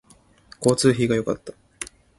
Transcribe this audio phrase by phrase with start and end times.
[0.59, 1.53] 交通費が良かった